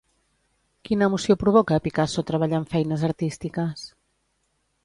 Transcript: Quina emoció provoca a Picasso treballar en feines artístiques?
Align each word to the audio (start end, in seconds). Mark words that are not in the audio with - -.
Quina 0.89 1.09
emoció 1.11 1.35
provoca 1.43 1.77
a 1.77 1.83
Picasso 1.89 2.25
treballar 2.31 2.61
en 2.63 2.67
feines 2.75 3.07
artístiques? 3.13 3.89